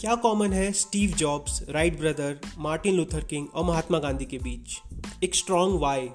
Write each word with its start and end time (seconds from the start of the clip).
क्या 0.00 0.14
कॉमन 0.14 0.52
है 0.52 0.70
Steve 0.72 1.10
Jobs 1.10 1.60
Wright 1.68 1.98
brother 1.98 2.38
Martin 2.58 2.94
Luther 2.94 3.24
King 3.24 3.46
और 3.54 3.64
महात्मा 3.64 3.98
गांधी 3.98 4.24
के 4.24 4.38
बीच? 4.38 4.76
एक 5.24 5.34
स्ट्रॉन्ग 5.34 5.80
वाई 5.80 6.08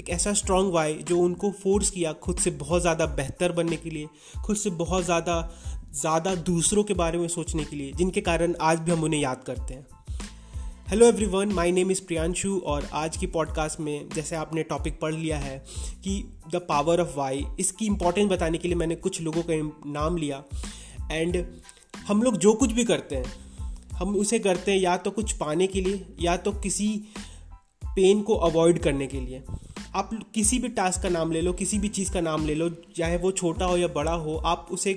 एक 0.00 0.10
ऐसा 0.10 0.32
स्ट्रॉन्ग 0.32 0.72
वाई 0.74 0.94
जो 1.08 1.18
उनको 1.18 1.50
फोर्स 1.62 1.90
किया 1.90 2.12
खुद 2.22 2.36
से 2.36 2.50
बहुत 2.52 2.82
ज़्यादा 2.82 3.06
बेहतर 3.06 3.52
बनने 3.52 3.76
के 3.76 3.90
लिए, 3.90 4.08
खुद 4.46 4.56
से 4.56 4.70
बहुत 4.72 5.04
ज़्यादा 5.04 5.40
ज़्यादा 5.94 6.34
दूसरों 6.34 6.84
के 6.84 6.94
बारे 6.94 7.18
में 7.18 7.26
सोचने 7.28 7.64
के 7.64 7.76
लिए, 7.76 7.92
जिनके 7.92 8.20
कारण 8.20 8.54
आज 8.60 8.78
भी 8.78 8.92
हम 8.92 9.04
उन्हें 9.04 9.20
याद 9.20 9.42
करते 9.46 9.74
हैं। 9.74 9.86
Hello 10.88 11.06
everyone 11.06 11.52
my 11.52 11.72
name 11.72 11.90
is 11.90 12.04
Priyanshu 12.06 12.56
और 12.66 12.88
आज 12.92 13.16
की 13.16 13.26
पॉडकास्ट 13.28 13.80
में 13.80 14.08
जैसे 14.14 14.36
आपने 14.36 14.62
टॉपिक 14.64 15.00
पढ़ 15.00 15.14
लिया 15.14 15.38
है 15.38 15.58
कि 16.04 16.22
द 16.52 16.64
पावर 16.68 17.00
ऑफ़ 17.00 17.16
वाई 17.16 17.44
इसकी 17.60 17.86
इंपॉर्टेंस 17.86 18.30
बताने 18.30 18.58
के 18.58 18.68
लिए 18.68 18.76
मैंने 18.76 18.96
कुछ 18.96 19.20
लोगों 19.20 19.42
का 19.42 19.62
नाम 19.90 20.16
लिया। 20.16 20.42
एंड 21.12 21.44
हम 22.08 22.22
लोग 22.22 22.36
जो 22.36 22.52
कुछ 22.52 22.72
भी 22.72 22.84
करते 22.84 23.16
हैं, 23.16 23.32
हम 23.92 24.16
उसे 24.16 24.38
करते 24.38 24.72
हैं 24.72 24.78
या 24.78 24.96
तो 24.96 25.10
कुछ 25.10 25.32
पाने 25.32 25.66
के 25.66 25.80
लिए, 25.80 26.04
या 26.20 26.36
तो 26.36 26.52
किसी 26.52 26.88
पेन 27.82 28.22
को 28.22 28.34
अवॉइड 28.36 28.78
करने 28.78 29.06
के 29.06 29.20
लिए। 29.20 29.42
आप 29.94 30.10
किसी 30.34 30.58
भी 30.58 30.68
टास्क 30.68 31.02
का 31.02 31.08
नाम 31.08 31.32
ले 31.32 31.40
लो, 31.40 31.52
किसी 31.52 31.78
भी 31.78 31.88
चीज़ 31.88 32.12
का 32.12 32.20
नाम 32.20 32.46
ले 32.46 32.54
लो, 32.54 32.68
चाहे 32.96 33.16
वो 33.16 33.30
छोटा 33.32 33.66
हो 33.66 33.76
या 33.76 33.88
बड़ा 33.88 34.12
हो, 34.12 34.36
आप 34.36 34.68
उसे 34.70 34.96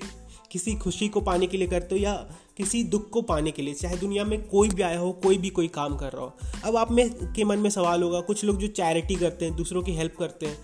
किसी 0.52 0.76
खुशी 0.76 1.08
को 1.08 1.22
पाने 1.22 1.48
के 1.48 1.58
लिए 1.58 1.68
करते 1.68 1.96
हो 1.96 2.02
या 2.02 2.14
किसी 2.58 2.84
दुख 2.84 3.10
को 3.10 3.22
पाने 3.22 3.52
के 3.52 3.62
लिए, 3.62 3.74
चाहे 3.74 3.98
दुनिया 3.98 4.24
में 4.24 4.42
कोई 4.44 4.70
भी 4.70 4.82
आया 4.82 5.00
हो, 5.00 5.12
कोई 5.14 5.38
भी 5.38 5.50
कोई 5.50 5.68
काम 5.68 5.96
कर 5.96 6.12
रहा 6.12 6.24
हो। 6.24 6.34
अब 6.66 6.76
आप 6.78 6.92
में 6.92 7.34
के 7.34 7.44
मन 7.44 7.60
में 7.60 7.70
सवाल 7.70 8.04
होगा, 8.04 8.20
कुछ 8.22 8.44
लोग 8.46 8.58
जो 8.58 8.68
चैरिटी 8.68 9.16
करते 9.16 9.46
हैं, 9.46 9.56
दूसरों 9.56 9.84
की 9.84 9.92
हेल्प 9.92 10.16
करते 10.20 10.46
हैं, 10.46 10.58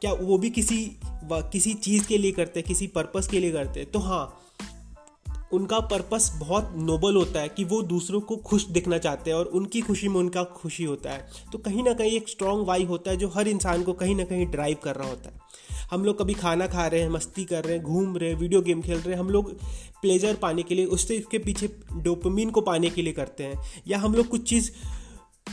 क्या 0.00 0.12
वो 0.12 0.38
भी 0.38 0.50
किसी 0.50 0.84
किसी 1.32 1.72
चीज़ 1.74 2.06
के 2.06 2.18
लिए 2.18 2.32
करते 2.32 2.60
हैं, 2.60 2.66
किसी 2.68 2.86
पर्पज़ 2.86 3.28
के 3.30 3.40
लिए 3.40 3.52
करते 3.52 3.80
हैं? 3.80 3.90
तो 3.90 3.98
हाँ 3.98 4.34
उनका 5.52 5.80
पर्पस 5.80 6.32
बहुत 6.40 6.72
नोबल 6.76 7.16
होता 7.16 7.40
है 7.40 7.48
कि 7.48 7.64
वो 7.64 7.82
दूसरों 7.82 8.20
को 8.20 8.36
खुश 8.36 8.66
दिखना 8.66 8.98
चाहते 8.98 9.30
हैं 9.30 9.38
और 9.38 9.44
उनकी 9.44 9.80
खुशी 9.80 10.08
में 10.08 10.16
उनका 10.16 10.42
खुशी 10.44 10.84
होता 10.84 11.10
है। 11.10 11.28
तो 11.52 11.58
कहीं 11.58 11.82
ना 11.82 11.92
कहीं 11.92 12.10
एक 12.10 12.28
स्ट्रॉन्ग 12.28 12.66
वाई 12.66 12.84
होता 12.84 13.10
है 13.10 13.16
जो 13.16 13.28
हर 13.28 13.48
इंसान 13.48 13.82
को 13.82 13.92
कहीं 13.92 14.14
ना 14.14 14.24
कहीं 14.24 14.46
ड्राइव 14.46 14.76
कर 14.84 14.94
रहा 14.94 15.08
होता 15.08 15.30
है। 15.30 15.40
हम 15.90 16.04
लोग 16.04 16.18
कभी 16.18 16.34
खाना 16.34 16.66
खा 16.66 16.86
रहे 16.86 17.00
हैं, 17.00 17.08
मस्ती 17.08 17.44
कर 17.44 17.64
रहे 17.64 17.76
हैं, 17.76 17.84
घूम 17.84 18.16
रहे 18.16 18.30
हैं 18.30 18.36
वीडियो 18.36 18.60
गेम 18.62 18.82
खेल 18.82 18.98
रहे 18.98 19.12
हैं, 19.12 19.20
हम 19.20 19.30
लोग 19.30 19.52
प्लेजर 20.02 20.34
पाने 20.34 20.62
के 20.62 20.74
लिए, 20.74 20.84
उससे 20.84 21.16
इसके 21.16 21.38
पीछे 21.38 21.76
डोपमीन 21.92 22.50
को 22.50 22.60
पाने 22.60 22.90
के 22.90 23.02
लिए 23.02 23.12
करते 23.12 23.44
हैं। 23.44 23.82
या 23.88 23.98
हम 23.98 24.14
लोग 24.14 24.28
कुछ 24.28 24.48
चीज़ 24.48 24.70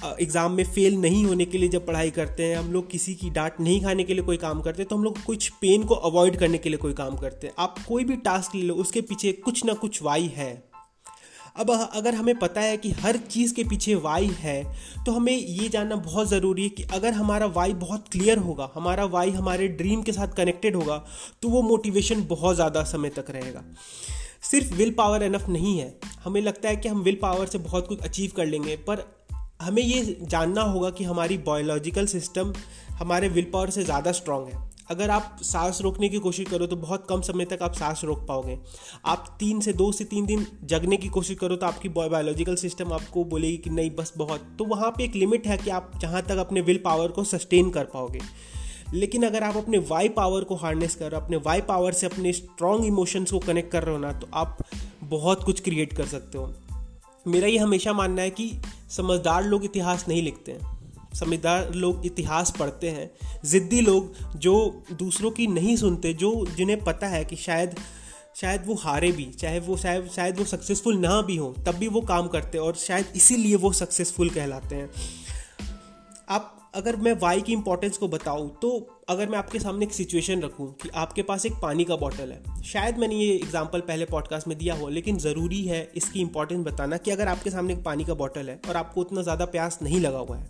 एग्ज़ाम 0.03 0.51
में 0.51 0.63
फेल 0.65 0.95
नहीं 0.97 1.23
होने 1.25 1.45
के 1.45 1.57
लिए 1.57 1.69
जब 1.69 1.85
पढ़ाई 1.87 2.09
करते 2.11 2.43
हैं, 2.43 2.55
हम 2.57 2.71
लोग 2.71 2.89
किसी 2.91 3.13
की 3.15 3.29
डांट 3.31 3.59
नहीं 3.59 3.81
खाने 3.83 4.03
के 4.03 4.13
लिए 4.13 4.23
कोई 4.23 4.37
काम 4.37 4.61
करते 4.61 4.81
हैं 4.81 4.89
तो 4.89 4.95
हम 4.95 5.03
लोग 5.03 5.23
कुछ 5.23 5.49
पेन 5.61 5.83
को 5.83 5.95
अवॉइड 5.95 6.37
करने 6.37 6.57
के 6.57 6.69
लिए 6.69 6.77
कोई 6.77 6.93
काम 6.93 7.15
करते 7.17 7.47
हैं। 7.47 7.53
आप 7.59 7.75
कोई 7.87 8.03
भी 8.03 8.15
टास्क 8.17 8.55
ले 8.55 8.61
लो, 8.63 8.75
उसके 8.75 9.01
पीछे 9.01 9.31
कुछ 9.33 9.65
ना 9.65 9.73
कुछ 9.75 10.01
वाई 10.03 10.31
है। 10.35 10.53
अब 11.55 11.69
अगर 11.71 12.15
हमें 12.15 12.37
पता 12.39 12.61
है 12.61 12.77
कि 12.77 12.89
हर 12.93 13.17
चीज़ 13.17 13.53
के 13.55 13.63
पीछे 13.63 13.95
वाई 13.97 14.27
है 14.37 14.63
तो 15.05 15.11
हमें 15.11 15.33
ये 15.33 15.67
जानना 15.69 15.95
बहुत 15.97 16.27
ज़रूरी 16.29 16.63
है 16.63 16.69
कि 16.69 16.83
अगर 16.93 17.13
हमारा 17.13 17.45
वाई 17.47 17.73
बहुत 17.75 18.07
क्लियर 18.11 18.37
होगा, 18.37 18.69
हमारा 18.75 19.05
वाई 19.07 19.31
हमारे 19.31 19.67
ड्रीम 19.69 20.01
के 20.01 20.11
साथ 20.11 20.35
कनेक्टेड 20.37 20.75
होगा 20.75 20.97
तो 21.41 21.49
वो 21.49 21.61
मोटिवेशन 21.63 22.25
बहुत 22.27 22.55
ज़्यादा 22.55 22.83
समय 22.85 23.09
तक 23.09 23.31
रहेगा। 23.31 23.63
सिर्फ़ 24.43 24.73
विल 24.73 24.91
पावर 24.91 25.23
एनफ 25.23 25.47
नहीं 25.49 25.77
है। 25.79 25.93
हमें 26.23 26.41
लगता 26.41 26.69
है 26.69 26.75
कि 26.75 26.89
हम 26.89 27.01
विल 27.01 27.17
पावर 27.21 27.45
से 27.45 27.57
बहुत 27.59 27.87
कुछ 27.87 28.01
अचीव 28.01 28.31
कर 28.37 28.45
लेंगे, 28.45 28.75
पर 28.77 29.05
हमें 29.59 29.81
ये 29.81 30.17
जानना 30.21 30.61
होगा 30.61 30.89
कि 30.89 31.03
हमारी 31.03 31.37
बायोलॉजिकल 31.37 32.05
सिस्टम 32.05 32.53
हमारे 32.91 33.27
विल 33.29 33.45
पावर 33.53 33.69
से 33.69 33.83
ज़्यादा 33.83 34.11
स्ट्रांग 34.11 34.47
है। 34.47 34.63
अगर 34.89 35.09
आप 35.09 35.37
सांस 35.43 35.79
रोकने 35.81 36.09
की 36.09 36.17
कोशिश 36.19 36.47
करो 36.49 36.65
तो 36.67 36.75
बहुत 36.75 37.05
कम 37.09 37.21
समय 37.21 37.45
तक 37.45 37.61
आप 37.61 37.73
सांस 37.73 38.01
रोक 38.03 38.25
पाओगे। 38.27 38.57
आप 39.05 39.35
तीन 39.39 39.59
से 39.59 39.73
दो 39.73 39.91
से 39.91 40.03
तीन 40.03 40.25
दिन 40.25 40.45
जगने 40.63 40.97
की 40.97 41.07
कोशिश 41.07 41.37
करो 41.37 41.55
तो 41.55 41.65
आपकी 41.65 41.89
बायोलॉजिकल 41.89 42.55
सिस्टम 42.55 42.93
आपको 42.93 43.23
बोलेगी 43.25 43.57
कि 43.57 43.69
नहीं, 43.69 43.91
बस 43.91 44.13
बहुत। 44.17 44.47
तो 44.59 44.65
वहाँ 44.65 44.91
पे 44.91 45.03
एक 45.03 45.15
लिमिट 45.15 45.47
है 45.47 45.57
कि 45.57 45.69
आप 45.69 45.91
जहाँ 46.01 46.21
तक 46.21 46.37
अपने 46.37 46.61
विल 46.61 46.81
पावर 46.85 47.11
को 47.11 47.23
सस्टेन 47.23 47.69
कर 47.69 47.85
पाओगे। 47.85 48.19
लेकिन 48.93 49.23
अगर 49.23 49.43
आप 49.43 49.57
अपने 49.57 49.77
वाई 49.89 50.09
पावर 50.11 50.43
को 50.43 50.55
हार्नेस 50.55 50.95
कर 50.95 51.13
अपने 51.13 51.37
वाई 51.37 51.61
पावर 51.63 51.93
से 51.93 52.05
अपने 52.05 52.33
स्ट्रॉन्ग 52.33 52.85
इमोशंस 52.85 53.31
को 53.31 53.39
कनेक्ट 53.39 53.71
कर 53.71 53.83
रहे 53.83 53.95
हो 53.95 54.01
ना 54.01 54.11
तो 54.11 54.27
आप 54.33 54.57
बहुत 55.05 55.43
कुछ 55.43 55.61
क्रिएट 55.61 55.93
कर 55.93 56.05
सकते 56.07 56.37
हो। 56.37 56.53
मेरा 57.25 57.47
ये 57.47 57.57
हमेशा 57.57 57.93
मानना 57.93 58.21
है 58.21 58.29
कि 58.29 58.51
समझदार 58.89 59.43
लोग 59.43 59.65
इतिहास 59.65 60.05
नहीं 60.07 60.21
लिखते 60.21 60.51
हैं। 60.51 60.75
समझदार 61.13 61.73
लोग 61.73 62.05
इतिहास 62.05 62.53
पढ़ते 62.59 62.89
हैं। 62.89 63.11
ज़िद्दी 63.45 63.81
लोग 63.81 64.15
जो 64.35 64.83
दूसरों 64.93 65.31
की 65.31 65.47
नहीं 65.47 65.75
सुनते, 65.77 66.13
जो 66.13 66.47
जिन्हें 66.57 66.83
पता 66.83 67.07
है 67.07 67.25
कि 67.25 67.35
शायद 67.35 67.75
शायद 68.35 68.63
वो 68.65 68.75
हारे 68.75 69.11
भी, 69.11 69.25
चाहे 69.25 69.59
वो, 69.59 69.77
शायद 69.77 70.09
शायद 70.15 70.39
वो 70.39 70.45
सक्सेसफुल 70.45 70.97
ना 70.97 71.21
भी 71.21 71.35
हो, 71.35 71.55
तब 71.65 71.75
भी 71.75 71.87
वो 71.87 72.01
काम 72.01 72.27
करते 72.27 72.57
हैं 72.57 72.65
और 72.65 72.75
शायद 72.75 73.05
इसीलिए 73.15 73.55
वो 73.55 73.71
सक्सेसफुल 73.71 74.29
कहलाते 74.29 74.75
हैं। 74.75 74.89
आप 76.29 76.64
अगर 76.75 76.95
मैं 76.95 77.13
वाई 77.19 77.41
की 77.41 77.53
इंपॉर्टेंस 77.53 77.97
को 77.97 78.07
बताऊँ 78.07 78.49
तो 78.61 78.69
अगर 79.09 79.29
मैं 79.29 79.37
आपके 79.37 79.59
सामने 79.59 79.85
एक 79.85 79.93
सिचुएशन 79.93 80.41
रखूँ 80.41 80.71
कि 80.73 80.89
आपके 80.95 81.21
पास 81.21 81.45
एक 81.45 81.53
पानी 81.61 81.83
का 81.83 81.95
बॉटल 81.95 82.31
है, 82.31 82.61
शायद 82.63 82.97
मैंने 82.97 83.15
ये 83.15 83.35
एग्जांपल 83.35 83.81
पहले 83.81 84.05
पॉडकास्ट 84.05 84.47
में 84.47 84.57
दिया 84.57 84.75
हो, 84.75 84.89
लेकिन 84.89 85.17
ज़रूरी 85.17 85.61
है 85.63 85.81
इसकी 85.95 86.21
इंपॉर्टेंस 86.21 86.65
बताना 86.65 86.97
कि 86.97 87.11
अगर 87.11 87.27
आपके 87.27 87.49
सामने 87.49 87.73
एक 87.73 87.83
पानी 87.83 88.05
का 88.05 88.13
बॉटल 88.13 88.49
है 88.49 88.59
और 88.69 88.75
आपको 88.75 89.01
उतना 89.01 89.21
ज़्यादा 89.21 89.45
प्यास 89.45 89.79
नहीं 89.81 89.99
लगा 90.01 90.17
हुआ 90.17 90.37
है, 90.37 90.47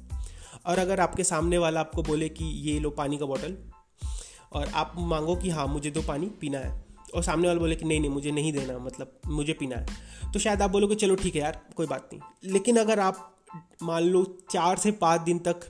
और 0.66 0.80
अगर 0.80 1.00
आपके 1.00 1.24
सामने 1.24 1.58
वाला 1.58 1.80
आपको 1.80 2.04
बोले 2.04 2.30
कि 2.30 2.46
ये 2.70 2.80
लो 2.80 2.90
पानी 2.90 3.18
का 3.18 3.26
बॉटल 3.26 3.58
और 4.54 4.72
आप 4.74 4.94
मांगो 4.98 5.36
कि 5.36 5.50
हाँ 5.50 5.68
मुझे 5.68 5.92
दो 5.92 6.02
पानी, 6.02 6.26
पीना 6.42 6.60
है, 6.60 6.74
और 7.16 7.24
सामने 7.24 7.48
वाला 7.48 7.60
बोले 7.60 7.76
कि 7.76 7.86
नहीं 7.86 8.00
नहीं, 8.00 8.12
मुझे 8.12 8.32
नहीं 8.32 8.54
देना 8.54 8.78
मतलब 8.80 9.20
मुझे 9.28 9.54
पीना 9.54 9.76
है 9.76 10.32
तो 10.34 10.40
शायद 10.40 10.62
आप 10.62 10.72
बोलोगे, 10.72 10.96
चलो, 10.96 11.16
ठीक 11.16 11.36
है 11.36 11.42
यार, 11.42 11.62
कोई 11.76 11.88
बात 11.88 12.10
नहीं। 12.14 12.52
लेकिन 12.52 12.78
अगर 12.78 13.00
आप 13.00 13.32
मान 13.84 14.04
लो 14.04 14.24
चार 14.52 14.78
से 14.78 14.92
पाँच 14.94 15.22
दिन 15.22 15.40
तक 15.40 15.62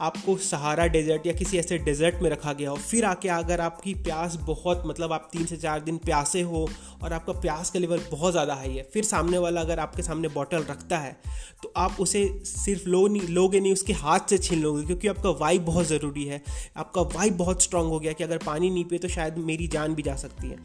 आपको 0.00 0.36
सहारा 0.38 0.86
डेजर्ट 0.86 1.26
या 1.26 1.32
किसी 1.32 1.58
ऐसे 1.58 1.78
डेजर्ट 1.78 2.22
में 2.22 2.28
रखा 2.30 2.52
गया 2.52 2.70
हो, 2.70 2.76
फिर 2.76 3.04
आके 3.04 3.28
अगर 3.28 3.60
आपकी 3.60 3.94
प्यास 3.96 4.36
बहुत 4.42 4.82
मतलब 4.86 5.12
आप 5.12 5.28
तीन 5.32 5.46
से 5.46 5.56
चार 5.56 5.80
दिन 5.80 5.98
प्यासे 5.98 6.42
हो 6.42 6.68
और 7.02 7.12
आपका 7.12 7.32
प्यास 7.32 7.70
का 7.70 7.78
लेवल 7.78 8.00
बहुत 8.10 8.32
ज़्यादा 8.32 8.54
हाई 8.54 8.74
है, 8.74 8.82
फिर 8.92 9.04
सामने 9.04 9.38
वाला 9.38 9.60
अगर 9.60 9.78
आपके 9.78 10.02
सामने 10.02 10.28
बॉटल 10.28 10.64
रखता 10.64 10.98
है 10.98 11.16
तो 11.62 11.72
आप 11.76 11.96
उसे 12.00 12.26
सिर्फ़ 12.44 12.88
लो 12.88 13.06
नहीं, 13.08 13.28
लोगे 13.28 13.60
नहीं, 13.60 13.72
उसके 13.72 13.92
हाथ 13.94 14.30
से 14.30 14.38
छीन 14.38 14.62
लोगे, 14.62 14.84
क्योंकि 14.86 15.08
आपका 15.08 15.30
वाइब 15.40 15.64
बहुत 15.64 15.86
ज़रूरी 15.86 16.24
है। 16.24 16.42
आपका 16.76 17.02
वाइब 17.16 17.36
बहुत 17.36 17.62
स्ट्रांग 17.62 17.88
हो 17.88 17.98
गया 18.00 18.12
कि 18.12 18.24
अगर 18.24 18.38
पानी 18.38 18.70
नहीं 18.70 18.84
पिए 18.84 18.98
तो 18.98 19.08
शायद 19.08 19.38
मेरी 19.40 19.66
जान 19.68 19.94
भी 19.94 20.02
जा 20.02 20.16
सकती 20.16 20.48
है। 20.48 20.56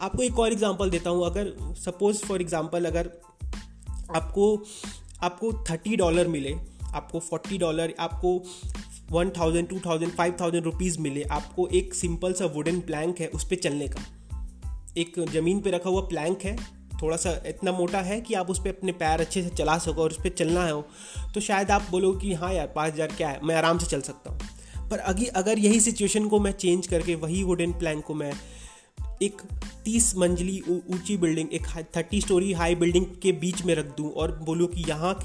आपको 0.00 0.22
एक 0.22 0.38
और 0.38 0.52
एग्जांपल 0.52 0.90
देता 0.90 1.10
हूँ, 1.10 1.26
अगर 1.26 1.52
सपोज़ 1.78 2.24
फॉर 2.24 2.40
एग्जांपल 2.40 2.84
अगर 2.84 3.10
आपको 4.10 4.56
आपको 5.22 5.52
थर्टी 5.70 5.96
डॉलर 5.96 6.28
मिले, 6.28 6.54
आपको 6.94 7.20
फोर्टी 7.20 7.58
डॉलर, 7.58 7.94
आपको 8.00 8.36
one 9.10 9.30
thousand, 9.30 9.68
two 9.68 9.78
thousand, 9.86 10.12
five 10.12 10.36
thousand 10.40 10.64
rupees 10.64 10.98
मिले, 11.00 11.22
आपको 11.22 11.66
एक 11.68 11.94
सिंपल 11.94 12.32
सा 12.32 12.46
वुडन 12.46 12.80
प्लैंक 12.80 13.20
है 13.20 13.26
उस 13.28 13.44
पर 13.44 13.56
चलने 13.58 13.88
का। 13.88 14.04
एक 14.98 15.18
ज़मीन 15.30 15.60
पे 15.60 15.70
रखा 15.70 15.90
हुआ 15.90 16.00
प्लैंक 16.02 16.42
है, 16.42 16.56
थोड़ा 17.02 17.16
सा 17.16 17.30
इतना 17.46 17.72
मोटा 17.72 18.00
है 18.00 18.20
कि 18.20 18.34
आप 18.34 18.50
उस 18.50 18.58
पर 18.58 18.68
अपने 18.68 18.92
पैर 18.94 19.20
अच्छे 19.20 19.42
से 19.42 19.48
चला 19.50 19.76
सको 19.78 20.02
और 20.02 20.10
उस 20.10 20.18
पर 20.18 20.28
चलना 20.30 20.64
है 20.64 20.82
तो 21.34 21.40
शायद 21.40 21.70
आप 21.70 21.86
बोलो 21.90 22.12
कि 22.14 22.32
हाँ 22.34 22.52
यार, 22.54 22.66
पाँच 22.66 22.92
हज़ार 22.92 23.12
क्या 23.16 23.28
है, 23.28 23.40
मैं 23.44 23.54
आराम 23.56 23.78
से 23.78 23.86
चल 23.86 24.00
सकता 24.00 24.30
हूँ। 24.30 24.88
पर 24.90 24.98
अगी, 25.00 25.26
अगर 25.26 25.58
यही 25.58 25.80
सिचुएशन 25.80 26.26
को 26.28 26.40
मैं 26.40 26.52
चेंज 26.54 26.86
करके, 26.86 27.14
वही 27.16 27.42
वुडन 27.42 27.72
प्लैंक 27.72 28.04
को 28.04 28.14
मैं 28.14 28.32
एक 29.22 29.42
तीस 29.84 30.14
मंजिली 30.16 30.60
ऊँची 30.70 31.16
बिल्डिंग, 31.16 31.48
एक 31.52 31.66
थर्टी 31.96 32.20
स्टोरी 32.20 32.52
हाई 32.52 32.74
बिल्डिंग 32.74 33.06
के 33.22 33.32
बीच 33.34 33.64
में 33.64 33.74
रख 33.74 33.86
दूँ 33.96 34.12
और 34.12 34.32
बोलूँ 34.44 34.68
कि 34.68 34.84
यहाँ 34.88 35.18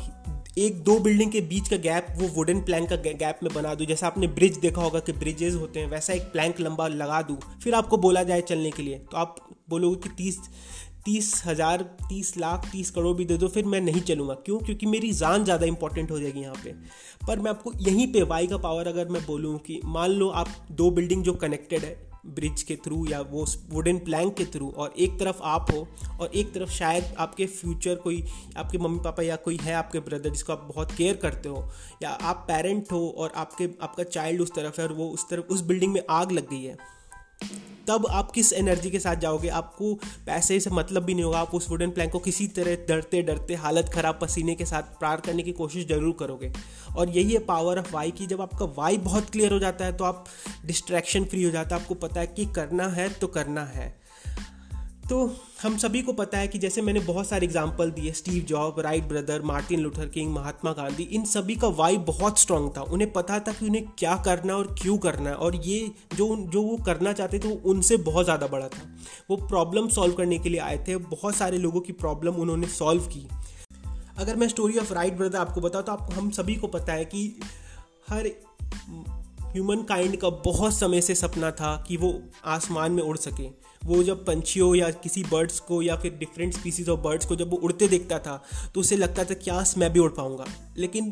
एक 0.57 0.83
दो 0.83 0.97
बिल्डिंग 0.99 1.31
के 1.31 1.41
बीच 1.43 1.69
का 1.69 1.77
गैप 1.79 2.07
वो 2.17 2.27
वुडन 2.35 2.59
प्लैंक 2.61 2.89
का 2.89 2.95
गैप 2.95 3.39
में 3.43 3.53
बना 3.53 3.73
दूँ। 3.75 3.85
जैसा 3.87 4.07
आपने 4.07 4.27
ब्रिज 4.29 4.57
देखा 4.57 4.81
होगा 4.81 4.99
कि 4.99 5.11
ब्रिजेज 5.13 5.55
होते 5.55 5.79
हैं, 5.79 5.89
वैसा 5.89 6.13
एक 6.13 6.31
प्लैंक 6.31 6.59
लंबा 6.59 6.87
लगा 6.87 7.21
दूँ। 7.21 7.37
फिर 7.63 7.73
आपको 7.73 7.97
बोला 7.97 8.23
जाए 8.23 8.41
चलने 8.43 8.71
के 8.71 8.83
लिए 8.83 8.97
तो 9.11 9.17
आप 9.17 9.35
बोलोगे 9.69 10.01
कि 10.03 10.15
तीस 10.17 10.39
तीस 11.05 11.41
हज़ार, 11.45 11.81
तीस 12.09 12.37
लाख, 12.37 12.69
तीस 12.71 12.89
करोड़ 12.91 13.15
भी 13.17 13.25
दे 13.25 13.37
दो, 13.37 13.47
फिर 13.47 13.65
मैं 13.65 13.81
नहीं 13.81 14.01
चलूँगा। 14.01 14.33
क्यों? 14.35 14.57
क्योंकि 14.59 14.85
मेरी 14.85 15.11
जान 15.13 15.43
ज़्यादा 15.43 15.65
इंपॉर्टेंट 15.65 16.11
हो 16.11 16.19
जाएगी 16.19 16.41
यहाँ 16.41 16.55
पे। 16.63 16.73
पर 17.27 17.39
मैं 17.39 17.51
आपको 17.51 17.73
यहीं 17.79 18.11
पे 18.13 18.23
वाई 18.23 18.47
का 18.47 18.57
पावर 18.57 18.87
अगर 18.87 19.09
मैं 19.09 19.25
बोलूँ 19.25 19.57
कि 19.57 19.79
मान 19.85 20.11
लो 20.11 20.29
आप 20.31 20.47
दो 20.71 20.89
बिल्डिंग 20.91 21.23
जो 21.23 21.33
कनेक्टेड 21.35 21.83
है 21.83 21.97
ब्रिज 22.25 22.63
के 22.63 22.75
थ्रू 22.75 23.05
या 23.09 23.21
वो 23.21 23.45
वुडन 23.69 23.97
प्लैंक 23.97 24.35
के 24.37 24.45
थ्रू 24.45 24.73
और 24.77 24.93
एक 24.97 25.19
तरफ़ 25.19 25.39
आप 25.43 25.71
हो 25.71 25.87
और 26.21 26.31
एक 26.35 26.53
तरफ़ 26.53 26.69
शायद 26.69 27.13
आपके 27.17 27.45
फ्यूचर 27.45 27.95
कोई 27.95 28.23
आपके 28.57 28.77
मम्मी 28.77 28.99
पापा 28.99 29.23
या 29.23 29.35
कोई 29.35 29.57
है 29.57 29.73
आपके 29.73 29.99
ब्रदर 29.99 30.29
जिसको 30.29 30.53
आप 30.53 30.71
बहुत 30.75 30.91
केयर 30.91 31.15
करते 31.15 31.49
हो 31.49 31.69
या 32.03 32.09
आप 32.09 32.45
पेरेंट 32.47 32.91
हो 32.91 33.15
और 33.17 33.33
आपके, 33.35 33.69
आपका 33.81 34.03
चाइल्ड 34.03 34.41
उस 34.41 34.51
तरफ़ 34.51 34.81
है 34.81 34.87
और 34.87 34.93
वो 34.93 35.09
उस 35.09 35.29
तरफ़, 35.29 35.45
उस 35.45 35.61
बिल्डिंग 35.61 35.93
में 35.93 36.01
आग 36.09 36.31
लग 36.31 36.49
गई 36.49 36.63
है। 36.63 36.94
तब 37.87 38.05
आप 38.09 38.31
किस 38.31 38.51
एनर्जी 38.53 38.89
के 38.91 38.99
साथ 38.99 39.15
जाओगे? 39.15 39.47
आपको 39.49 39.93
पैसे 40.25 40.59
से 40.59 40.69
मतलब 40.69 41.03
भी 41.03 41.13
नहीं 41.13 41.23
होगा। 41.23 41.39
आप 41.39 41.53
उस 41.53 41.69
वुडन 41.69 41.89
प्लैंक 41.89 42.11
को 42.11 42.19
किसी 42.19 42.47
तरह 42.49 42.75
डरते 42.87 43.21
डरते, 43.21 43.55
हालत 43.55 43.89
ख़राब 43.93 44.19
पसीने 44.21 44.55
के 44.55 44.65
साथ 44.65 44.99
पार 45.01 45.21
करने 45.21 45.43
की 45.43 45.51
कोशिश 45.53 45.87
ज़रूर 45.87 46.15
करोगे। 46.19 46.51
और 46.97 47.09
यही 47.09 47.33
है 47.33 47.39
पावर 47.45 47.79
ऑफ़ 47.79 47.93
वाई 47.93 48.11
की 48.11 48.27
जब 48.27 48.41
आपका 48.41 48.65
वाई 48.77 48.97
बहुत 48.99 49.29
क्लियर 49.29 49.53
हो 49.53 49.59
जाता 49.59 49.85
है 49.85 49.97
तो 49.97 50.03
आप 50.03 50.25
डिस्ट्रैक्शन 50.65 51.25
फ्री 51.25 51.43
हो 51.43 51.51
जाता 51.51 51.75
है। 51.75 51.81
आपको 51.81 51.95
पता 51.97 52.19
है 52.19 52.27
कि 52.27 52.45
करना 52.55 52.87
है 52.89 53.09
तो 53.11 53.27
करना 53.27 53.65
है। 53.65 53.93
तो 55.09 55.17
हम 55.61 55.75
सभी 55.77 56.01
को 56.01 56.13
पता 56.13 56.37
है 56.37 56.47
कि 56.47 56.59
जैसे 56.59 56.81
मैंने 56.81 56.99
बहुत 56.99 57.27
सारे 57.27 57.45
एग्ज़ाम्पल 57.45 57.91
दिए 57.91 58.11
Steve 58.11 58.43
Job 58.43 58.79
Wright 58.79 59.03
brother 59.03 59.41
Martin 59.41 59.79
Luther 59.79 60.07
King 60.07 60.31
Mahatma 60.33 60.71
Gandhi 60.73 61.03
इन 61.03 61.25
सभी 61.25 61.55
का 61.55 61.67
वाई 61.67 61.97
बहुत 62.07 62.39
स्ट्रांग 62.39 62.69
था। 62.77 62.81
उन्हें 62.81 63.11
पता 63.11 63.39
था 63.39 63.51
कि 63.51 63.65
उन्हें 63.65 63.87
क्या 63.99 64.15
करना 64.17 64.55
और 64.55 64.75
क्यों 64.81 64.97
करना 64.97 65.29
है। 65.29 65.35
और 65.35 65.55
ये 65.55 65.79
जो 66.15 66.35
जो 66.45 66.61
वो 66.61 66.77
करना 66.77 67.13
चाहते 67.13 67.39
थे, 67.39 67.47
वो 67.47 67.69
उनसे 67.71 67.97
बहुत 67.99 68.25
ज़्यादा 68.25 68.47
बड़ा 68.47 68.67
था। 68.67 68.89
वो 69.29 69.37
प्रॉब्लम 69.37 69.87
सॉल्व 69.89 70.13
करने 70.13 70.39
के 70.39 70.49
लिए 70.49 70.59
आए 70.59 70.83
थे। 70.87 70.95
बहुत 70.97 71.35
सारे 71.35 71.57
लोगों 71.57 71.81
की 71.81 71.93
प्रॉब्लम 71.93 72.35
उन्होंने 72.35 72.67
सॉल्व 72.67 73.07
की। 73.07 73.27
अगर 74.17 74.35
मैं 74.35 74.47
स्टोरी 74.47 74.77
ऑफ़ 74.77 74.93
राइट 74.93 75.17
ब्रदर 75.17 75.37
आपको 75.37 75.61
बताऊँ 75.61 75.85
तो 75.85 75.91
आप, 75.91 76.09
हम 76.13 76.29
सभी 76.31 76.55
को 76.55 76.67
पता 76.67 76.93
है 76.93 77.05
कि 77.05 77.27
हर 78.09 78.31
ह्यूमन 79.55 79.81
काइंड 79.83 80.15
का 80.17 80.29
बहुत 80.45 80.73
समय 80.73 81.01
से 81.01 81.13
सपना 81.15 81.49
था 81.51 81.75
कि 81.87 81.97
वो 81.97 82.11
आसमान 82.45 82.91
में 82.91 83.01
उड़ 83.03 83.17
सके। 83.17 83.43
वो 83.85 84.01
जब 84.03 84.25
पंछियों 84.25 84.73
या 84.75 84.89
किसी 84.93 85.23
बर्ड्स 85.23 85.59
को 85.59 85.81
या 85.81 85.95
फिर 85.95 86.13
डिफरेंट 86.13 86.53
स्पीसीज 86.53 86.89
ऑफ़ 86.89 86.99
बर्ड्स 86.99 87.25
को 87.25 87.35
जब 87.35 87.49
वो 87.49 87.57
उड़ते 87.57 87.87
देखता 87.87 88.19
था 88.19 88.41
तो 88.73 88.79
उसे 88.79 88.95
लगता 88.97 89.23
था 89.23 89.33
क्या 89.35 89.63
मैं 89.77 89.91
भी 89.93 89.99
उड़ 89.99 90.11
पाऊँगा। 90.11 90.45
लेकिन 90.77 91.11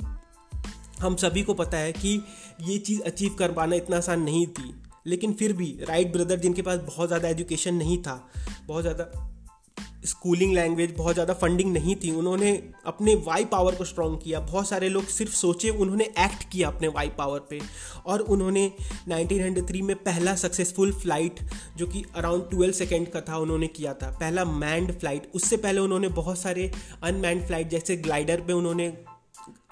हम 1.00 1.16
सभी 1.16 1.44
को 1.44 1.54
पता 1.54 1.78
है 1.78 1.94
कि 1.94 2.22
ये 2.62 2.78
चीज़ 2.80 3.02
अचीव 3.02 3.36
कर 3.40 3.52
पाना 3.52 3.76
इतना 3.76 3.98
आसान 3.98 4.22
नहीं 4.22 4.46
थी। 4.50 4.74
लेकिन 5.08 5.34
फिर 5.34 5.54
भी 5.54 5.76
राइट 5.82 6.12
ब्रदर 6.14 6.40
जिनके 6.40 6.62
पास 6.62 6.80
बहुत 6.80 7.08
ज़्यादा 7.08 7.30
एजुकेशन 7.30 7.76
नहीं 7.76 7.98
था, 7.98 8.24
बहुत 8.66 8.82
ज़्यादा 8.82 9.12
स्कूलिंग 10.06 10.54
लैंग्वेज 10.54 10.94
बहुत 10.98 11.14
ज़्यादा 11.14 11.34
फंडिंग 11.34 11.72
नहीं 11.74 11.96
थी। 11.96 12.12
उन्होंने 12.12 12.52
अपने 12.86 13.16
वाई 13.18 13.46
पावर 13.46 13.76
को 13.76 13.86
स्ट्रॉन्ग 13.86 14.20
किया। 14.24 14.40
बहुत 14.42 14.68
सारे 14.70 14.90
लोग 14.90 15.06
सिर्फ़ 15.08 15.34
सोचे, 15.34 15.70
उन्होंने 15.70 16.04
एक्ट 16.04 16.50
किया 16.52 16.68
अपने 16.68 16.88
वाई 16.88 17.10
पावर 17.18 17.40
पे। 17.50 17.60
और 18.06 18.22
उन्होंने 18.28 18.66
1903 19.10 19.82
में 19.82 19.96
पहला 19.98 20.36
सक्सेसफुल 20.36 20.92
फ़्लाइट 20.94 21.40
जो 21.78 21.88
कि 21.88 22.04
अराउंड 22.16 22.44
12 22.50 22.72
सेकेंड 22.74 23.08
का 23.08 23.22
था, 23.22 23.38
उन्होंने 23.38 23.68
किया 23.70 23.94
था। 23.94 24.10
पहला 24.12 24.46
मैंड 24.46 24.92
फ़्लाइट 24.92 25.32
उससे 25.36 25.58
पहले 25.58 25.80
उन्होंने 25.80 26.08
बहुत 26.14 26.40
सारे 26.40 26.72
अनमैंड 27.04 27.46
फ़्लाइट 27.46 27.70
जैसे 27.70 27.98
ग्लाइडर 27.98 28.42
पर 28.42 28.54
उन्होंने 28.54 28.86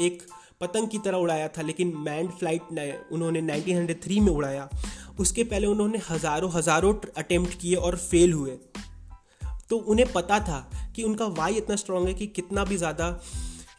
एक 0.01 0.22
पतंग 0.62 0.88
की 0.88 0.98
तरह 0.98 1.18
उड़ाया 1.18 1.48
था, 1.48 1.62
लेकिन 1.62 1.94
मैंड 1.98 2.30
फ़्लाइट 2.30 3.07
उन्होंने 3.12 3.42
1903 3.42 4.19
में 4.19 4.31
उड़ाया। 4.31 4.69
उसके 5.19 5.44
पहले 5.44 5.68
उन्होंने 5.68 5.98
हज़ारों 6.10 6.51
हज़ारों 6.51 6.94
अटेम्प्ट 7.18 7.60
किए 7.60 7.75
और 7.78 7.95
फेल 7.95 8.33
हुए। 8.33 8.57
तो 9.71 9.77
उन्हें 9.77 10.12
पता 10.13 10.39
था 10.39 10.59
कि 10.95 11.03
उनका 11.03 11.25
वाई 11.25 11.53
इतना 11.53 11.75
स्ट्रांग 11.75 12.07
है 12.07 12.13
कि 12.13 12.27
कितना 12.27 12.63
भी 12.63 12.77
ज़्यादा, 12.77 13.09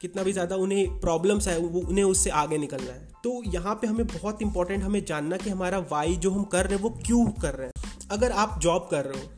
कितना 0.00 0.22
भी 0.22 0.32
ज़्यादा 0.32 0.56
उन्हें 0.56 1.00
प्रॉब्लम्स 1.00 1.48
है, 1.48 1.58
वो 1.58 1.80
उन्हें 1.80 2.04
उससे 2.04 2.30
आगे 2.30 2.58
निकलना 2.58 2.92
है। 2.92 3.08
तो 3.24 3.42
यहाँ 3.46 3.74
पे 3.74 3.86
हमें 3.86 4.06
बहुत 4.06 4.42
इंपॉर्टेंट 4.42 4.82
हमें 4.82 5.04
जानना 5.04 5.36
कि 5.36 5.50
हमारा 5.50 5.78
वाई 5.78 6.16
जो 6.16 6.30
हम 6.30 6.44
कर 6.44 6.66
रहे 6.66 6.76
हैं, 6.76 6.82
वो 6.82 6.90
क्यों 7.06 7.24
कर 7.42 7.54
रहे 7.54 7.66
हैं। 7.66 8.08
अगर 8.10 8.32
आप 8.32 8.58
जॉब 8.62 8.88
कर 8.90 9.04
रहे 9.04 9.22
हो, 9.22 9.28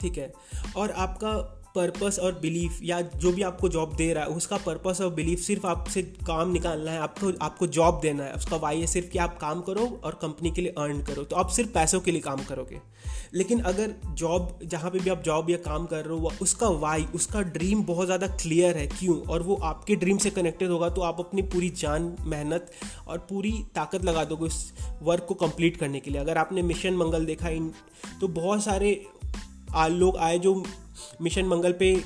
ठीक 0.00 0.18
है, 0.18 0.32
और 0.76 0.90
आपका 0.90 1.61
पर्पस 1.74 2.18
और 2.18 2.32
बिलीफ 2.38 2.78
या 2.82 3.00
जो 3.00 3.32
भी 3.32 3.42
आपको 3.42 3.68
जॉब 3.68 3.94
दे 3.96 4.12
रहा 4.12 4.24
है, 4.24 4.30
उसका 4.30 4.56
पर्पस 4.56 5.00
और 5.00 5.12
बिलीफ 5.14 5.40
सिर्फ़ 5.40 5.66
आपसे 5.66 6.02
काम 6.26 6.50
निकालना 6.52 6.90
है, 6.90 6.98
आपको 7.00 7.32
आपको 7.42 7.66
जॉब 7.68 8.00
देना 8.00 8.24
है। 8.24 8.34
उसका 8.34 8.56
वाई 8.56 8.80
है 8.80 8.86
सिर्फ़ 8.86 9.08
कि 9.08 9.18
आप 9.18 9.38
काम 9.38 9.60
करो 9.60 9.86
और 10.04 10.18
कंपनी 10.22 10.50
के 10.50 10.62
लिए 10.62 10.74
अर्न 10.78 11.02
करो। 11.02 11.24
तो 11.24 11.36
आप 11.36 11.48
सिर्फ़ 11.50 11.70
पैसों 11.70 12.00
के 12.00 12.10
लिए 12.10 12.20
काम 12.20 12.44
करोगे। 12.44 12.80
लेकिन 13.34 13.60
अगर 13.62 13.94
जॉब 14.14 14.58
जहाँ 14.64 14.90
पे 14.90 14.98
भी 14.98 15.10
आप 15.10 15.22
जॉब 15.22 15.50
या 15.50 15.56
काम 15.60 15.86
कर 15.86 16.04
रहे 16.04 16.18
हो 16.18 16.32
उसका 16.42 16.68
वाई 16.78 17.06
उसका 17.14 17.40
ड्रीम 17.42 17.82
बहुत 17.84 18.06
ज़्यादा 18.06 18.26
क्लियर 18.26 18.76
है, 18.76 18.86
क्यों? 18.88 19.18
और 19.22 19.42
वो 19.42 19.54
आपके 19.64 19.96
ड्रीम 19.96 20.18
से 20.18 20.30
कनेक्टेड 20.32 20.70
होगा 20.70 20.88
तो 20.90 21.00
आप 21.02 21.20
अपनी 21.20 21.42
पूरी 21.44 21.70
जान, 21.72 22.14
मेहनत 22.22 22.70
और 23.08 23.18
पूरी 23.30 23.52
ताकत 23.74 24.04
लगा 24.04 24.24
दोगे 24.24 24.46
उस 24.46 24.72
वर्क 25.02 25.24
को 25.28 25.34
कंप्लीट 25.36 25.76
करने 25.76 26.00
के 26.00 26.10
लिए। 26.10 26.20
अगर 26.20 26.38
आपने 26.38 26.62
मिशन 26.64 26.96
मंगल 26.96 27.26
देखा, 27.26 27.48
इन 27.48 27.72
तो 28.20 28.28
बहुत 28.30 28.64
सारे 28.64 28.94
लोग 29.76 30.16
आए 30.18 30.38
जो 30.38 30.54
मिशन 31.22 31.44
मंगल 31.44 31.72
पे 31.72 32.04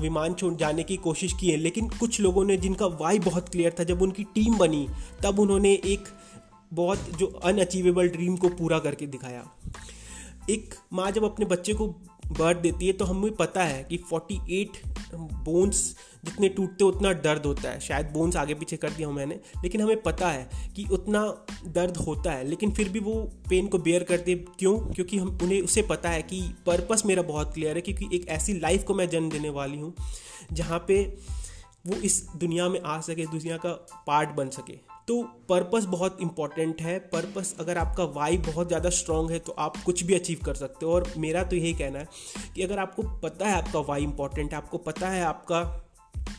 विमान 0.00 0.34
छोड़ 0.34 0.54
जाने 0.54 0.82
की 0.82 0.96
कोशिश 0.96 1.32
की 1.40 1.50
है, 1.50 1.56
लेकिन 1.56 1.88
कुछ 1.88 2.20
लोगों 2.20 2.44
ने 2.44 2.56
जिनका 2.56 2.86
वाई 2.86 3.18
बहुत 3.18 3.48
क्लियर 3.48 3.76
था, 3.80 3.84
जब 3.84 4.02
उनकी 4.02 4.24
टीम 4.24 4.58
बनी, 4.58 4.88
तब 5.22 5.38
उन्होंने 5.38 5.72
एक 5.72 6.04
बहुत 6.72 6.98
जो 7.18 7.26
अनअचीवेबल 7.26 8.08
ड्रीम 8.08 8.36
को 8.36 8.48
पूरा 8.48 8.78
करके 8.78 9.06
दिखाया। 9.06 9.44
एक 10.50 10.74
माँ 10.92 11.10
जब 11.10 11.24
अपने 11.24 11.46
बच्चे 11.46 11.74
को 11.74 11.88
बर्थ 12.28 12.58
देती 12.58 12.86
है 12.86 12.92
तो 12.92 13.04
हमें 13.04 13.32
पता 13.32 13.64
है 13.64 13.84
कि 13.84 13.98
48 13.98 14.68
बोन्स 15.14 15.96
जितने 16.24 16.48
टूटते 16.48 16.84
उतना 16.84 17.12
दर्द 17.14 17.46
होता 17.46 17.70
है। 17.70 17.80
शायद 17.80 18.06
बोन्स 18.06 18.36
आगे 18.36 18.54
पीछे 18.54 18.76
कर 18.76 18.90
दिया 18.90 19.08
हूँ 19.08 19.14
मैंने, 19.16 19.40
लेकिन 19.62 19.80
हमें 19.80 20.02
पता 20.02 20.30
है 20.30 20.48
कि 20.76 20.86
उतना 20.92 21.24
दर्द 21.68 21.96
होता 21.98 22.32
है। 22.32 22.48
लेकिन 22.48 22.72
फिर 22.72 22.88
भी 22.88 23.00
वो 23.00 23.14
पेन 23.48 23.66
को 23.66 23.78
बेयर 23.78 24.02
करते 24.02 24.34
क्यों? 24.58 24.78
क्योंकि 24.78 25.18
हम, 25.18 25.38
उन्हें, 25.42 25.60
उसे 25.62 25.82
पता 25.84 26.10
है 26.10 26.22
कि 26.22 26.40
पर्पस 26.66 27.02
मेरा 27.06 27.22
बहुत 27.24 27.54
क्लियर 27.54 27.76
है, 27.76 27.82
क्योंकि 27.82 28.16
एक 28.16 28.28
ऐसी 28.30 28.58
लाइफ 28.60 28.84
को 28.84 28.94
मैं 28.94 29.08
जन्म 29.08 29.30
देने 29.30 29.50
वाली 29.50 29.78
हूँ, 29.78 29.94
जहाँ 30.52 30.84
पे 30.88 31.02
वो 31.86 31.94
इस 31.96 32.22
दुनिया 32.36 32.68
में 32.68 32.80
आ 32.80 33.00
सके 33.00 33.26
दुनिया 33.26 33.56
का 33.56 33.72
पार्ट 34.06 34.30
बन 34.30 34.48
सके। 34.50 34.72
तो 35.08 35.22
पर्पस 35.48 35.84
बहुत 35.84 36.18
इंपॉर्टेंट 36.22 36.80
है। 36.82 36.98
पर्पस 37.08 37.54
अगर 37.60 37.78
आपका 37.78 38.04
वाई 38.12 38.38
बहुत 38.38 38.68
ज़्यादा 38.68 38.90
स्ट्रॉन्ग 38.90 39.30
है 39.30 39.38
तो 39.38 39.52
आप 39.58 39.76
कुछ 39.76 40.02
भी 40.02 40.14
अचीव 40.14 40.40
कर 40.44 40.54
सकते 40.54 40.86
हो। 40.86 40.92
और 40.92 41.12
मेरा 41.18 41.42
तो 41.42 41.56
यही 41.56 41.72
कहना 41.74 41.98
है 41.98 42.08
कि 42.54 42.62
अगर 42.62 42.78
आपको 42.78 43.02
पता 43.20 43.48
है 43.48 43.54
आपका 43.54 43.80
वाई 43.80 44.02
इंपॉर्टेंट 44.02 44.50
है, 44.52 44.56
आपको 44.56 44.78
पता 44.78 45.08
है 45.08 45.22
आपका 45.24 45.62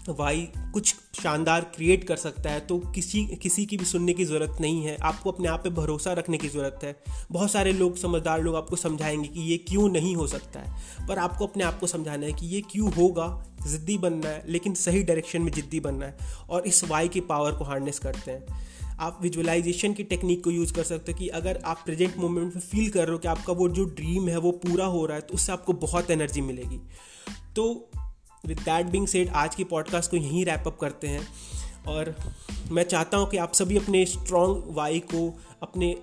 वाई 0.09 0.47
कुछ 0.73 0.93
शानदार 1.21 1.61
क्रिएट 1.75 2.03
कर 2.03 2.15
सकता 2.15 2.49
है 2.49 2.59
तो 2.59 2.77
किसी 2.95 3.23
किसी 3.41 3.65
की 3.65 3.77
भी 3.77 3.85
सुनने 3.85 4.13
की 4.13 4.25
ज़रूरत 4.25 4.57
नहीं 4.61 4.83
है। 4.83 4.95
आपको 4.97 5.31
अपने 5.31 5.47
आप 5.47 5.63
पे 5.63 5.69
भरोसा 5.69 6.13
रखने 6.13 6.37
की 6.37 6.47
ज़रूरत 6.47 6.79
है। 6.83 6.95
बहुत 7.31 7.51
सारे 7.51 7.73
लोग, 7.73 7.97
समझदार 7.97 8.41
लोग 8.41 8.55
आपको 8.55 8.75
समझाएँगे 8.75 9.27
कि 9.27 9.41
ये 9.41 9.57
क्यों 9.57 9.89
नहीं 9.89 10.15
हो 10.15 10.27
सकता 10.27 10.59
है। 10.59 11.07
पर 11.07 11.17
आपको 11.17 11.47
अपने 11.47 11.63
आप 11.63 11.79
को 11.79 11.87
समझाना 11.87 12.25
है 12.25 12.33
कि 12.33 12.47
ये 12.47 12.61
क्यों 12.61 12.91
होगा? 12.93 13.27
ज़िद्दी 13.67 13.97
बनना 13.97 14.29
है, 14.29 14.43
लेकिन 14.47 14.73
सही 14.73 15.03
डायरेक्शन 15.03 15.41
में 15.41 15.51
ज़िद्दी 15.51 15.79
बनना 15.79 16.05
है 16.05 16.17
और 16.49 16.67
इस 16.67 16.83
वाई 16.83 17.07
की 17.07 17.21
पावर 17.21 17.51
को 17.51 17.63
हार्नेस 17.63 17.99
करते 17.99 18.31
हैं। 18.31 18.97
आप 18.99 19.19
विजुअलाइजेशन 19.21 19.93
की 19.93 20.03
टेक्निक 20.03 20.43
को 20.43 20.51
यूज़ 20.51 20.73
कर 20.73 20.83
सकते 20.83 21.11
हो 21.11 21.17
कि 21.17 21.27
अगर 21.27 21.61
आप 21.65 21.81
प्रेजेंट 21.85 22.17
मोमेंट 22.17 22.55
में 22.55 22.61
फील 22.61 22.89
कर 22.89 23.03
रहे 23.03 23.11
हो 23.11 23.17
कि 23.17 23.27
आपका 23.27 23.53
वो 23.53 23.69
जो 23.69 23.85
ड्रीम 23.85 24.27
है, 24.29 24.37
वो 24.37 24.51
पूरा 24.51 24.85
हो 24.85 25.05
रहा 25.05 25.15
है 25.15 25.21
तो 25.21 25.33
उससे 25.33 25.51
आपको 25.51 25.73
बहुत 25.73 26.11
एनर्जी 26.11 26.41
मिलेगी। 26.41 26.79
तो 27.55 27.89
विद 28.45 28.59
दैट 28.59 28.85
बिंग 28.85 29.07
सेड 29.07 29.29
आज 29.29 29.55
की 29.55 29.63
पॉडकास्ट 29.63 30.11
को 30.11 30.17
यहीं 30.17 30.45
रैप 30.45 30.63
अप 30.67 30.77
करते 30.79 31.07
हैं। 31.07 31.27
और 31.87 32.15
मैं 32.71 32.83
चाहता 32.83 33.17
हूँ 33.17 33.29
कि 33.29 33.37
आप 33.37 33.53
सभी 33.53 33.77
अपने 33.77 34.05
स्ट्रॉन्ग 34.05 34.63
वाई 34.67 34.99
को 34.99 35.41
अपने 35.63 35.97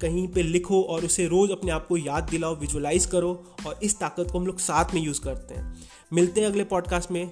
कहीं 0.00 0.28
पे 0.28 0.42
लिखो 0.42 0.82
और 0.82 1.04
उसे 1.04 1.26
रोज़ 1.26 1.52
अपने 1.52 1.70
आप 1.70 1.86
को 1.86 1.96
याद 1.96 2.24
दिलाओ 2.24 2.56
विजुलाइज 2.56 3.06
करो 3.06 3.56
और 3.66 3.80
इस 3.82 3.98
ताकत 3.98 4.26
को 4.32 4.38
हम 4.38 4.46
लोग 4.46 4.58
साथ 4.58 4.94
में 4.94 5.02
यूज़ 5.02 5.20
करते 5.20 5.54
हैं। 5.54 5.74
मिलते 6.12 6.40
हैं 6.40 6.48
अगले 6.48 6.64
पॉडकास्ट 6.64 7.10
में। 7.10 7.30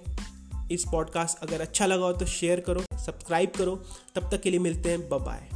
इस 0.73 0.85
पॉडकास्ट 0.93 1.39
अगर 1.39 1.61
अच्छा 1.61 1.87
लगा 1.87 2.05
हो 2.05 2.13
तो 2.13 2.27
शेयर 2.27 2.61
करो 2.61 2.81
सब्सक्राइब 2.81 3.51
करो। 3.51 3.83
तब 4.15 4.31
तक 4.31 4.41
के 4.41 4.51
लिए 4.51 4.61
मिलते 4.61 4.91
हैं। 4.91 5.09
बाय 5.09 5.49